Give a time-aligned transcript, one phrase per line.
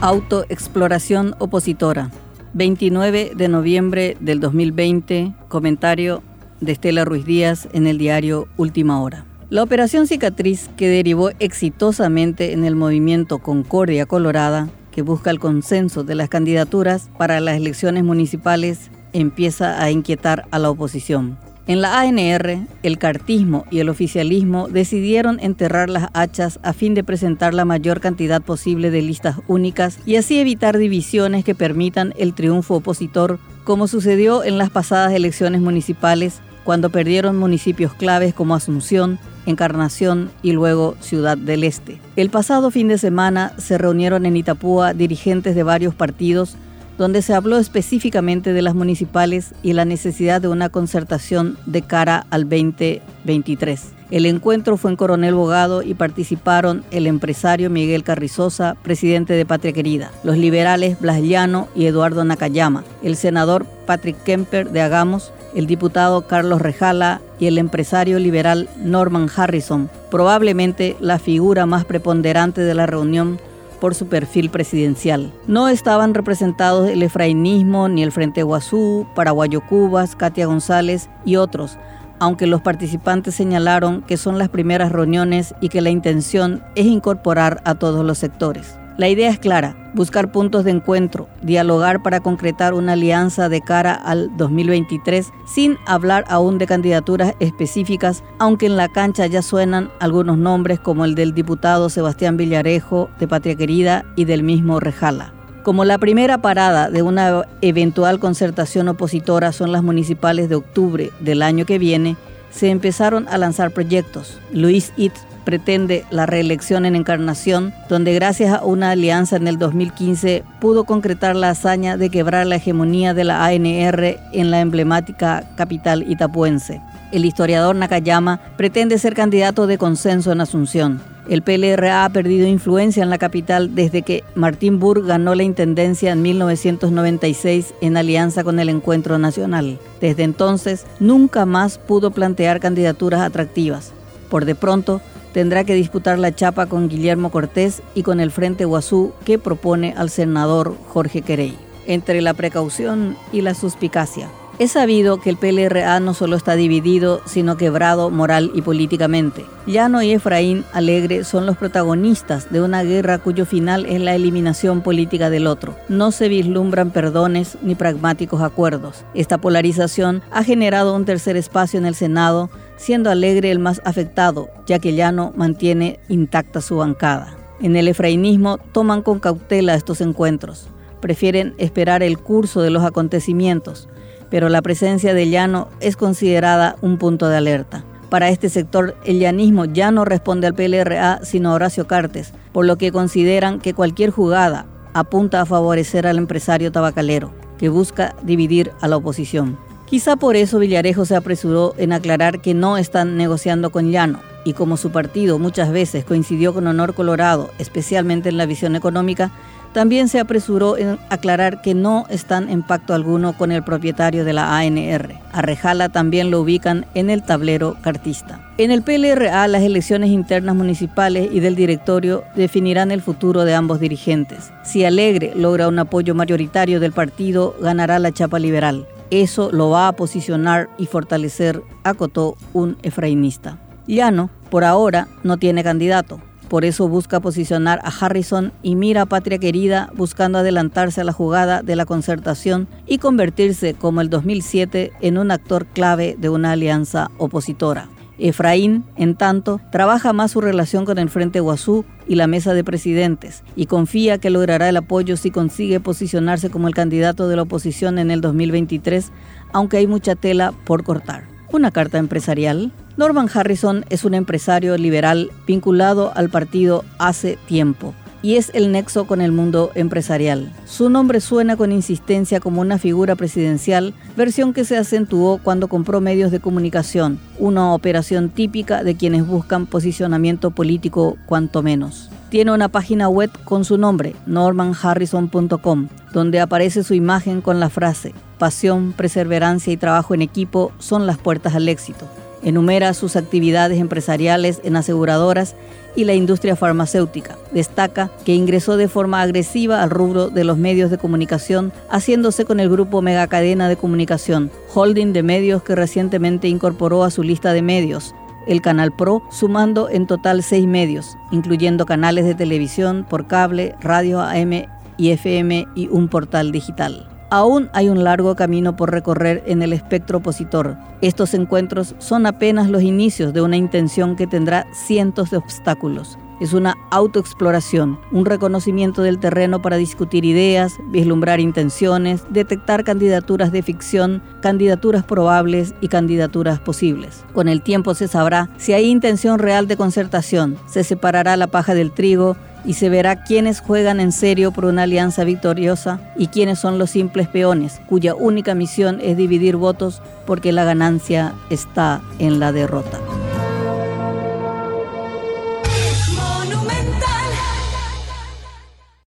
[0.00, 2.10] Autoexploración opositora.
[2.52, 5.34] 29 de noviembre del 2020.
[5.48, 6.22] Comentario
[6.60, 9.24] de Estela Ruiz Díaz en el diario Última Hora.
[9.48, 16.04] La operación cicatriz que derivó exitosamente en el movimiento Concordia Colorada, que busca el consenso
[16.04, 21.38] de las candidaturas para las elecciones municipales, empieza a inquietar a la oposición.
[21.68, 27.02] En la ANR, el cartismo y el oficialismo decidieron enterrar las hachas a fin de
[27.02, 32.34] presentar la mayor cantidad posible de listas únicas y así evitar divisiones que permitan el
[32.34, 39.18] triunfo opositor, como sucedió en las pasadas elecciones municipales, cuando perdieron municipios claves como Asunción,
[39.44, 41.98] Encarnación y luego Ciudad del Este.
[42.14, 46.56] El pasado fin de semana se reunieron en Itapúa dirigentes de varios partidos
[46.98, 52.26] donde se habló específicamente de las municipales y la necesidad de una concertación de cara
[52.30, 53.96] al 2023.
[54.10, 59.72] El encuentro fue en Coronel Bogado y participaron el empresario Miguel Carrizosa, presidente de Patria
[59.72, 65.66] Querida, los liberales Blas Llano y Eduardo Nakayama, el senador Patrick Kemper de Agamos, el
[65.66, 72.74] diputado Carlos Rejala y el empresario liberal Norman Harrison, probablemente la figura más preponderante de
[72.74, 73.40] la reunión
[73.76, 75.32] por su perfil presidencial.
[75.46, 81.78] No estaban representados el efrainismo ni el Frente Guazú, Paraguayo Cubas, Katia González y otros,
[82.18, 87.60] aunque los participantes señalaron que son las primeras reuniones y que la intención es incorporar
[87.64, 88.78] a todos los sectores.
[88.98, 93.92] La idea es clara, buscar puntos de encuentro, dialogar para concretar una alianza de cara
[93.92, 100.38] al 2023 sin hablar aún de candidaturas específicas, aunque en la cancha ya suenan algunos
[100.38, 105.34] nombres como el del diputado Sebastián Villarejo de Patria Querida y del mismo Rejala.
[105.62, 111.42] Como la primera parada de una eventual concertación opositora son las municipales de octubre del
[111.42, 112.16] año que viene,
[112.56, 114.38] se empezaron a lanzar proyectos.
[114.52, 120.42] Luis Itz pretende la reelección en Encarnación, donde gracias a una alianza en el 2015
[120.58, 126.04] pudo concretar la hazaña de quebrar la hegemonía de la ANR en la emblemática capital
[126.10, 126.80] itapuense.
[127.12, 131.00] El historiador Nakayama pretende ser candidato de consenso en Asunción.
[131.28, 136.12] El PLRA ha perdido influencia en la capital desde que Martín Burr ganó la intendencia
[136.12, 139.80] en 1996 en alianza con el Encuentro Nacional.
[140.00, 143.92] Desde entonces, nunca más pudo plantear candidaturas atractivas.
[144.30, 145.00] Por de pronto,
[145.32, 149.94] tendrá que disputar la chapa con Guillermo Cortés y con el Frente Guazú que propone
[149.96, 151.56] al senador Jorge Querey.
[151.88, 154.28] Entre la precaución y la suspicacia.
[154.58, 159.44] Es sabido que el PLRA no solo está dividido, sino quebrado moral y políticamente.
[159.66, 164.80] Llano y Efraín Alegre son los protagonistas de una guerra cuyo final es la eliminación
[164.80, 165.76] política del otro.
[165.90, 169.04] No se vislumbran perdones ni pragmáticos acuerdos.
[169.12, 174.48] Esta polarización ha generado un tercer espacio en el Senado siendo Alegre el más afectado,
[174.66, 177.36] ya que Llano mantiene intacta su bancada.
[177.60, 180.68] En el efrainismo toman con cautela estos encuentros,
[181.02, 183.88] prefieren esperar el curso de los acontecimientos,
[184.30, 187.84] pero la presencia de Llano es considerada un punto de alerta.
[188.08, 192.64] Para este sector, el llanismo ya no responde al PLRA, sino a Horacio Cartes, por
[192.64, 198.72] lo que consideran que cualquier jugada apunta a favorecer al empresario tabacalero, que busca dividir
[198.80, 199.58] a la oposición.
[199.86, 204.52] Quizá por eso Villarejo se apresuró en aclarar que no están negociando con Llano, y
[204.52, 209.32] como su partido muchas veces coincidió con Honor Colorado, especialmente en la visión económica,
[209.76, 214.32] también se apresuró en aclarar que no están en pacto alguno con el propietario de
[214.32, 215.16] la ANR.
[215.32, 218.40] A Rejala también lo ubican en el tablero cartista.
[218.56, 223.78] En el PLRA, las elecciones internas municipales y del directorio definirán el futuro de ambos
[223.78, 224.50] dirigentes.
[224.64, 228.88] Si Alegre logra un apoyo mayoritario del partido, ganará la chapa liberal.
[229.10, 233.58] Eso lo va a posicionar y fortalecer, acotó un efrainista.
[233.86, 236.18] Llano, por ahora, no tiene candidato.
[236.48, 241.12] Por eso busca posicionar a Harrison y mira a Patria Querida buscando adelantarse a la
[241.12, 246.52] jugada de la concertación y convertirse como el 2007 en un actor clave de una
[246.52, 247.88] alianza opositora.
[248.18, 252.64] Efraín, en tanto, trabaja más su relación con el Frente Guazú y la mesa de
[252.64, 257.42] presidentes y confía que logrará el apoyo si consigue posicionarse como el candidato de la
[257.42, 259.12] oposición en el 2023,
[259.52, 261.35] aunque hay mucha tela por cortar.
[261.52, 262.72] Una carta empresarial.
[262.96, 269.06] Norman Harrison es un empresario liberal vinculado al partido hace tiempo y es el nexo
[269.06, 270.52] con el mundo empresarial.
[270.64, 276.00] Su nombre suena con insistencia como una figura presidencial, versión que se acentuó cuando compró
[276.00, 282.10] medios de comunicación, una operación típica de quienes buscan posicionamiento político cuanto menos.
[282.28, 288.12] Tiene una página web con su nombre, normanharrison.com, donde aparece su imagen con la frase,
[288.38, 292.06] pasión, perseverancia y trabajo en equipo son las puertas al éxito.
[292.42, 295.56] Enumera sus actividades empresariales en aseguradoras
[295.96, 297.36] y la industria farmacéutica.
[297.52, 302.60] Destaca que ingresó de forma agresiva al rubro de los medios de comunicación, haciéndose con
[302.60, 307.62] el grupo Megacadena de Comunicación, holding de medios que recientemente incorporó a su lista de
[307.62, 308.14] medios,
[308.46, 314.20] el Canal Pro, sumando en total seis medios, incluyendo canales de televisión por cable, radio
[314.20, 314.66] AM
[314.98, 317.15] y FM y un portal digital.
[317.28, 320.76] Aún hay un largo camino por recorrer en el espectro opositor.
[321.00, 326.18] Estos encuentros son apenas los inicios de una intención que tendrá cientos de obstáculos.
[326.38, 333.62] Es una autoexploración, un reconocimiento del terreno para discutir ideas, vislumbrar intenciones, detectar candidaturas de
[333.62, 337.24] ficción, candidaturas probables y candidaturas posibles.
[337.32, 341.74] Con el tiempo se sabrá si hay intención real de concertación, se separará la paja
[341.74, 346.58] del trigo y se verá quiénes juegan en serio por una alianza victoriosa y quiénes
[346.58, 352.40] son los simples peones, cuya única misión es dividir votos porque la ganancia está en
[352.40, 352.98] la derrota.